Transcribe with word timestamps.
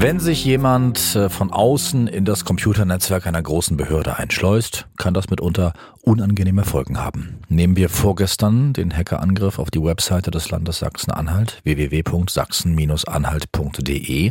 Wenn 0.00 0.20
sich 0.20 0.44
jemand 0.44 1.16
äh, 1.16 1.28
von 1.28 1.50
außen 1.50 2.06
in 2.06 2.24
das 2.24 2.44
Computernetzwerk 2.44 3.26
einer 3.26 3.42
großen 3.42 3.76
Behörde 3.76 4.16
einschleust, 4.16 4.86
kann 4.96 5.12
das 5.12 5.28
mitunter 5.28 5.72
unangenehme 6.02 6.64
Folgen 6.64 7.00
haben. 7.00 7.40
Nehmen 7.48 7.74
wir 7.74 7.88
vorgestern 7.88 8.74
den 8.74 8.96
Hackerangriff 8.96 9.58
auf 9.58 9.72
die 9.72 9.82
Webseite 9.82 10.30
des 10.30 10.52
Landes 10.52 10.78
Sachsen-Anhalt, 10.78 11.58
www.sachsen-anhalt.de. 11.64 14.30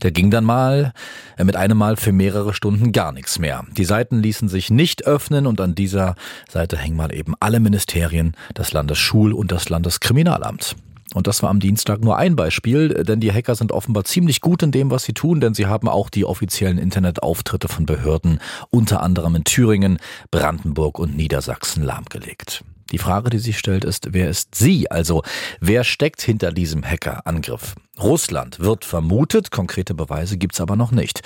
Da 0.00 0.08
ging 0.08 0.30
dann 0.30 0.44
mal 0.44 0.94
äh, 1.36 1.44
mit 1.44 1.56
einem 1.56 1.76
Mal 1.76 1.96
für 1.96 2.12
mehrere 2.12 2.54
Stunden 2.54 2.92
gar 2.92 3.12
nichts 3.12 3.38
mehr. 3.38 3.66
Die 3.76 3.84
Seiten 3.84 4.22
ließen 4.22 4.48
sich 4.48 4.70
nicht 4.70 5.06
öffnen 5.06 5.46
und 5.46 5.60
an 5.60 5.74
dieser 5.74 6.14
Seite 6.48 6.78
hängen 6.78 6.96
mal 6.96 7.14
eben 7.14 7.34
alle 7.38 7.60
Ministerien, 7.60 8.34
das 8.54 8.72
Landesschul- 8.72 9.34
und 9.34 9.52
das 9.52 9.68
Landeskriminalamt. 9.68 10.74
Und 11.14 11.26
das 11.26 11.42
war 11.42 11.50
am 11.50 11.60
Dienstag 11.60 12.00
nur 12.00 12.16
ein 12.16 12.36
Beispiel, 12.36 13.04
denn 13.04 13.20
die 13.20 13.32
Hacker 13.32 13.54
sind 13.54 13.72
offenbar 13.72 14.04
ziemlich 14.04 14.40
gut 14.40 14.62
in 14.62 14.70
dem, 14.70 14.90
was 14.90 15.04
sie 15.04 15.12
tun, 15.12 15.40
denn 15.40 15.54
sie 15.54 15.66
haben 15.66 15.88
auch 15.88 16.10
die 16.10 16.24
offiziellen 16.24 16.78
Internetauftritte 16.78 17.68
von 17.68 17.86
Behörden, 17.86 18.40
unter 18.70 19.02
anderem 19.02 19.36
in 19.36 19.44
Thüringen, 19.44 19.98
Brandenburg 20.30 20.98
und 20.98 21.16
Niedersachsen, 21.16 21.82
lahmgelegt. 21.82 22.64
Die 22.92 22.98
Frage, 22.98 23.30
die 23.30 23.38
sich 23.38 23.58
stellt, 23.58 23.84
ist, 23.84 24.08
wer 24.12 24.28
ist 24.28 24.54
sie? 24.54 24.90
Also, 24.90 25.22
wer 25.60 25.82
steckt 25.82 26.20
hinter 26.20 26.52
diesem 26.52 26.84
Hackerangriff? 26.84 27.74
Russland 27.98 28.60
wird 28.60 28.84
vermutet, 28.84 29.50
konkrete 29.50 29.94
Beweise 29.94 30.36
gibt's 30.36 30.60
aber 30.60 30.76
noch 30.76 30.92
nicht. 30.92 31.22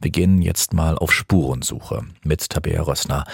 Wir 0.00 0.10
gehen 0.10 0.40
jetzt 0.40 0.72
mal 0.72 0.96
auf 0.96 1.12
Spurensuche 1.12 2.04
mit 2.24 2.48
Tabea 2.48 2.82
Rössner. 2.82 3.24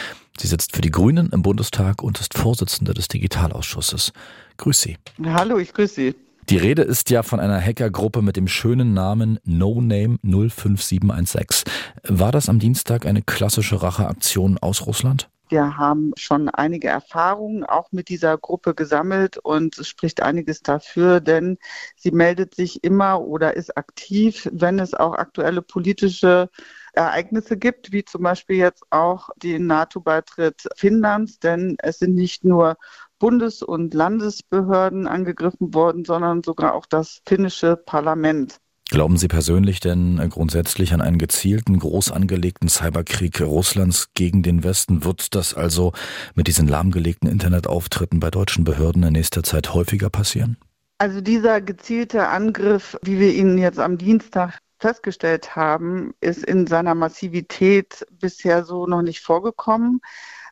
Sie 0.41 0.47
sitzt 0.47 0.75
für 0.75 0.83
die 0.83 0.91
Grünen 0.91 1.31
im 1.31 1.43
Bundestag 1.43 2.03
und 2.03 2.21
ist 2.21 2.39
Vorsitzende 2.39 2.95
des 2.95 3.09
Digitalausschusses. 3.09 4.13
Grüß 4.57 4.81
Sie. 4.81 4.97
Hallo, 5.25 5.59
ich 5.59 5.73
grüße 5.73 5.95
Sie. 5.95 6.15
Die 6.49 6.57
Rede 6.57 6.83
ist 6.83 7.11
ja 7.11 7.23
von 7.23 7.41
einer 7.41 7.61
Hackergruppe 7.61 8.23
mit 8.23 8.37
dem 8.37 8.49
schönen 8.49 8.95
Namen 8.95 9.39
No 9.45 9.83
Name 9.83 10.19
05716. 10.23 11.71
War 12.05 12.33
das 12.33 12.49
am 12.49 12.59
Dienstag 12.59 13.05
eine 13.05 13.21
klassische 13.21 13.83
Racheaktion 13.83 14.57
aus 14.59 14.87
Russland? 14.87 15.29
Wir 15.49 15.79
haben 15.79 16.13
schon 16.17 16.49
einige 16.49 16.89
Erfahrungen 16.89 17.65
auch 17.65 17.91
mit 17.93 18.09
dieser 18.09 18.37
Gruppe 18.37 18.75
gesammelt 18.75 19.39
und 19.39 19.79
es 19.79 19.89
spricht 19.89 20.23
einiges 20.23 20.63
dafür, 20.63 21.21
denn 21.21 21.59
sie 21.97 22.11
meldet 22.11 22.55
sich 22.55 22.85
immer 22.85 23.23
oder 23.23 23.57
ist 23.57 23.77
aktiv, 23.77 24.49
wenn 24.53 24.79
es 24.79 24.95
auch 24.95 25.15
aktuelle 25.15 25.63
politische 25.63 26.51
Ereignisse 26.93 27.57
gibt, 27.57 27.93
wie 27.93 28.05
zum 28.05 28.23
Beispiel 28.23 28.57
jetzt 28.57 28.85
auch 28.91 29.31
den 29.37 29.67
NATO-Beitritt 29.67 30.69
Finnlands, 30.77 31.39
denn 31.39 31.77
es 31.79 31.99
sind 31.99 32.15
nicht 32.15 32.45
nur 32.45 32.77
Bundes- 33.19 33.63
und 33.63 33.95
Landesbehörden 33.95 35.07
angegriffen 35.07 35.75
worden, 35.75 36.05
sondern 36.05 36.43
sogar 36.43 36.75
auch 36.75 36.87
das 36.87 37.21
finnische 37.27 37.77
Parlament. 37.77 38.61
Glauben 38.91 39.19
Sie 39.19 39.29
persönlich 39.29 39.81
denn 39.81 40.19
äh, 40.19 40.29
grundsätzlich 40.29 40.95
an 40.95 41.03
einen 41.03 41.19
gezielten, 41.19 41.79
groß 41.79 42.11
angelegten 42.11 42.69
Cyberkrieg 42.69 43.41
Russlands 43.43 44.09
gegen 44.15 44.43
den 44.43 44.65
Westen? 44.65 45.05
Wird 45.05 45.35
das 45.35 45.53
also 45.53 45.93
mit 46.35 46.47
diesen 46.47 46.67
lahmgelegten 46.67 47.29
Internetauftritten 47.29 48.19
bei 48.19 48.31
deutschen 48.31 48.65
Behörden 48.65 49.03
in 49.03 49.13
nächster 49.13 49.43
Zeit 49.43 49.75
häufiger 49.75 50.09
passieren? 50.09 50.57
Also 50.97 51.21
dieser 51.21 51.61
gezielte 51.61 52.29
Angriff, 52.29 52.97
wie 53.03 53.21
wir 53.21 53.35
ihn 53.35 53.59
jetzt 53.59 53.79
am 53.79 53.99
Dienstag 53.99 54.59
festgestellt 54.81 55.55
haben, 55.55 56.15
ist 56.21 56.45
in 56.45 56.67
seiner 56.67 56.95
Massivität 56.95 58.07
bisher 58.11 58.65
so 58.65 58.87
noch 58.87 59.03
nicht 59.03 59.21
vorgekommen. 59.21 60.01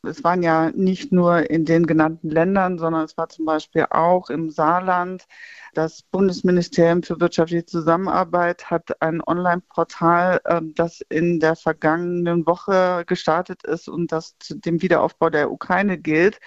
Es 0.03 0.25
waren 0.25 0.43
ja 0.43 0.71
nicht 0.73 1.13
nur 1.13 1.51
in 1.51 1.65
den 1.65 1.87
genannten 1.87 2.31
Ländern, 2.31 2.79
sondern 2.79 3.05
es 3.05 3.17
war 3.17 3.29
zum 3.29 3.45
Beispiel 3.45 3.87
auch 3.91 4.31
im 4.31 4.51
Saarland. 4.51 5.27
Das 5.75 6.03
Bundesministerium 6.03 7.03
für 7.03 7.21
wirtschaftliche 7.21 7.67
Zusammenarbeit 7.67 8.71
hat 8.71 9.03
ein 9.03 9.21
Online-Portal, 9.23 10.41
ähm, 10.47 10.73
das 10.75 11.03
in 11.11 11.39
der 11.39 11.55
vergangenen 11.55 12.47
Woche 12.47 13.05
gestartet 13.07 13.63
ist 13.65 13.87
und 13.89 14.11
das 14.11 14.39
zu 14.39 14.57
dem 14.57 14.81
Wiederaufbau 14.81 15.29
der 15.29 15.53
Ukraine 15.53 15.99
gilt. 15.99 16.41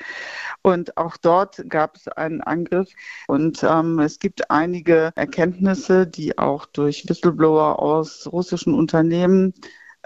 Und 0.64 0.98
auch 0.98 1.16
dort 1.18 1.64
gab 1.70 1.96
es 1.96 2.08
einen 2.08 2.42
Angriff. 2.42 2.90
Und 3.28 3.64
ähm, 3.64 4.00
es 4.00 4.18
gibt 4.20 4.50
einige 4.50 5.12
Erkenntnisse, 5.16 6.08
die 6.08 6.38
auch 6.38 6.66
durch 6.66 7.08
Whistleblower 7.08 7.80
aus 7.80 8.28
russischen 8.32 8.74
Unternehmen 8.74 9.54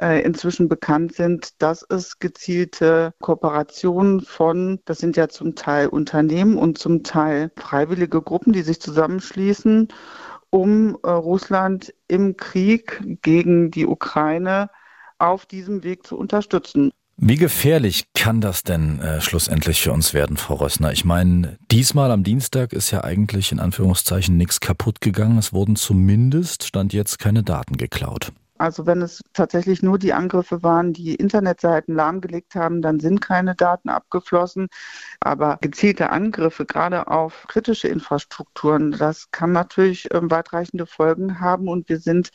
inzwischen 0.02 0.70
bekannt 0.70 1.14
sind, 1.14 1.62
dass 1.62 1.86
es 1.88 2.18
gezielte 2.18 3.14
Kooperationen 3.20 4.22
von, 4.22 4.80
das 4.86 4.98
sind 4.98 5.16
ja 5.18 5.30
zum 5.30 5.54
Teil 5.54 5.88
Unternehmen 5.88 6.58
und 6.58 6.80
zum 6.80 7.04
Teil 7.04 7.52
freiwillige 7.58 8.22
Gruppen, 8.22 8.54
die 8.54 8.64
sich 8.64 8.82
zusammenschließen, 8.82 9.90
um 10.54 10.98
äh, 11.02 11.10
Russland 11.10 11.94
im 12.08 12.38
Krieg 12.38 13.02
gegen 13.24 13.72
die 13.72 13.88
Ukraine 13.88 14.70
auf 15.18 15.46
diesem 15.46 15.84
Weg 15.84 16.06
zu 16.06 16.16
unterstützen. 16.18 16.92
Wie 17.18 17.38
gefährlich 17.38 18.06
kann 18.14 18.42
das 18.42 18.64
denn 18.64 19.00
äh, 19.00 19.22
schlussendlich 19.22 19.82
für 19.82 19.94
uns 19.94 20.14
werden, 20.14 20.38
Frau 20.38 20.56
Rössner? 20.56 20.92
Ich 20.92 21.06
meine, 21.06 21.58
diesmal 21.72 22.12
am 22.12 22.24
Dienstag 22.24 22.74
ist 22.74 22.92
ja 22.92 23.04
eigentlich 23.04 23.52
in 23.52 23.60
Anführungszeichen 23.60 24.38
nichts 24.38 24.60
kaputt 24.60 25.02
gegangen. 25.02 25.38
Es 25.38 25.54
wurden 25.54 25.76
zumindest, 25.76 26.66
stand 26.66 26.94
jetzt, 26.94 27.20
keine 27.20 27.44
Daten 27.44 27.78
geklaut. 27.78 28.32
Also 28.64 28.86
wenn 28.86 29.02
es 29.02 29.22
tatsächlich 29.34 29.84
nur 29.84 30.00
die 30.00 30.14
Angriffe 30.14 30.64
waren, 30.64 30.94
die 30.94 31.16
Internetseiten 31.16 31.96
lahmgelegt 31.96 32.56
haben, 32.56 32.82
dann 32.82 33.02
sind 33.02 33.20
keine 33.20 33.56
Daten 33.56 33.90
abgeflossen. 33.90 34.70
Aber 35.20 35.58
gezielte 35.60 36.12
Angriffe, 36.12 36.66
gerade 36.66 37.08
auf 37.08 37.46
kritische 37.50 37.90
Infrastrukturen, 37.90 38.94
das 38.94 39.30
kann 39.32 39.52
natürlich 39.52 40.08
ähm, 40.14 40.32
weitreichende 40.32 40.86
Folgen 40.86 41.42
haben. 41.42 41.68
Und 41.68 41.90
wir 41.90 42.00
sind 42.00 42.32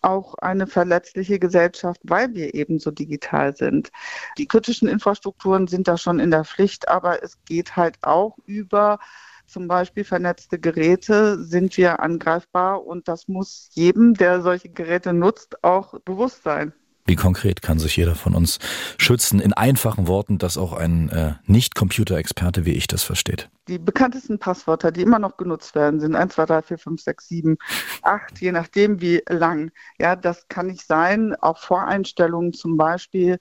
auch 0.00 0.36
eine 0.36 0.66
verletzliche 0.66 1.38
Gesellschaft, 1.38 2.00
weil 2.02 2.32
wir 2.32 2.54
eben 2.54 2.78
so 2.78 2.90
digital 2.90 3.54
sind. 3.54 3.90
Die 4.38 4.46
kritischen 4.46 4.88
Infrastrukturen 4.88 5.66
sind 5.66 5.86
da 5.86 5.98
schon 5.98 6.18
in 6.18 6.30
der 6.30 6.46
Pflicht, 6.46 6.88
aber 6.88 7.22
es 7.22 7.36
geht 7.44 7.76
halt 7.76 7.98
auch 8.00 8.38
über 8.46 8.98
zum 9.48 9.66
Beispiel 9.66 10.04
vernetzte 10.04 10.58
Geräte, 10.58 11.42
sind 11.42 11.76
wir 11.76 12.00
angreifbar 12.00 12.84
und 12.84 13.08
das 13.08 13.28
muss 13.28 13.70
jedem, 13.72 14.14
der 14.14 14.42
solche 14.42 14.68
Geräte 14.68 15.12
nutzt, 15.12 15.64
auch 15.64 15.98
bewusst 16.00 16.42
sein. 16.42 16.72
Wie 17.08 17.16
konkret 17.16 17.62
kann 17.62 17.78
sich 17.78 17.96
jeder 17.96 18.14
von 18.14 18.34
uns 18.34 18.58
schützen? 18.98 19.40
In 19.40 19.54
einfachen 19.54 20.08
Worten, 20.08 20.36
dass 20.36 20.58
auch 20.58 20.74
ein 20.74 21.08
äh, 21.08 21.32
Nicht-Computerexperte 21.46 22.66
wie 22.66 22.72
ich 22.72 22.86
das 22.86 23.02
versteht. 23.02 23.48
Die 23.66 23.78
bekanntesten 23.78 24.38
Passwörter, 24.38 24.92
die 24.92 25.00
immer 25.00 25.18
noch 25.18 25.38
genutzt 25.38 25.74
werden, 25.74 26.00
sind 26.00 26.14
1, 26.14 26.34
2, 26.34 26.44
3, 26.44 26.62
4, 26.62 26.78
5, 26.78 27.00
6, 27.00 27.28
7, 27.28 27.56
8, 28.02 28.40
je 28.40 28.52
nachdem 28.52 29.00
wie 29.00 29.22
lang. 29.26 29.70
Ja, 29.98 30.16
das 30.16 30.48
kann 30.48 30.66
nicht 30.66 30.86
sein. 30.86 31.34
Auch 31.34 31.56
Voreinstellungen 31.56 32.52
zum 32.52 32.76
Beispiel 32.76 33.38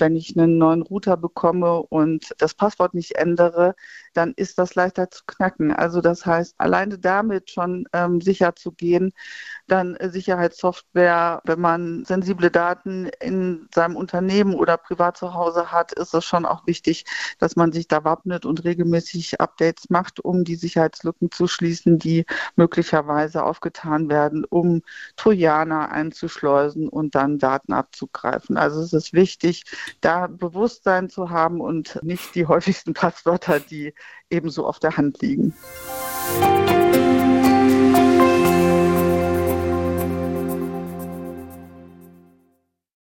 wenn 0.00 0.16
ich 0.16 0.36
einen 0.36 0.58
neuen 0.58 0.82
Router 0.82 1.16
bekomme 1.16 1.82
und 1.82 2.34
das 2.38 2.54
Passwort 2.54 2.94
nicht 2.94 3.16
ändere, 3.16 3.74
dann 4.14 4.32
ist 4.34 4.58
das 4.58 4.74
leichter 4.74 5.10
zu 5.10 5.22
knacken. 5.26 5.72
Also 5.72 6.00
das 6.00 6.26
heißt, 6.26 6.54
alleine 6.58 6.98
damit 6.98 7.50
schon 7.50 7.86
ähm, 7.92 8.20
sicher 8.20 8.56
zu 8.56 8.72
gehen, 8.72 9.12
dann 9.68 9.96
äh, 9.96 10.10
Sicherheitssoftware, 10.10 11.42
wenn 11.44 11.60
man 11.60 12.04
sensible 12.04 12.50
Daten 12.50 13.10
in 13.20 13.68
seinem 13.74 13.96
Unternehmen 13.96 14.54
oder 14.54 14.76
privat 14.76 15.16
zu 15.16 15.34
Hause 15.34 15.70
hat, 15.72 15.92
ist 15.92 16.14
es 16.14 16.24
schon 16.24 16.44
auch 16.44 16.66
wichtig, 16.66 17.04
dass 17.38 17.56
man 17.56 17.72
sich 17.72 17.88
da 17.88 18.04
wappnet 18.04 18.46
und 18.46 18.64
regelmäßig 18.64 19.40
Updates 19.40 19.90
macht, 19.90 20.20
um 20.20 20.44
die 20.44 20.56
Sicherheitslücken 20.56 21.30
zu 21.30 21.46
schließen, 21.46 21.98
die 21.98 22.26
möglicherweise 22.56 23.44
aufgetan 23.44 24.08
werden, 24.08 24.44
um 24.44 24.82
Trojaner 25.16 25.90
einzuschleusen 25.90 26.88
und 26.88 27.14
dann 27.14 27.38
Daten 27.38 27.72
abzugreifen. 27.72 28.56
Also 28.56 28.80
es 28.82 28.92
ist 28.92 29.12
wichtig, 29.12 29.64
da 30.00 30.26
Bewusstsein 30.26 31.08
zu 31.08 31.30
haben 31.30 31.60
und 31.60 31.98
nicht 32.02 32.34
die 32.34 32.46
häufigsten 32.46 32.94
Passwörter, 32.94 33.60
die 33.60 33.94
ebenso 34.30 34.66
auf 34.66 34.78
der 34.78 34.96
Hand 34.96 35.20
liegen. 35.22 35.54